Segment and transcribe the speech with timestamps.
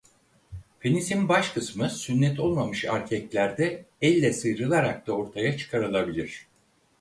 [0.79, 6.47] Penisin baş kısmı sünnet olmamış erkeklerde elle sıyrılarak da ortaya çıkarılabilir.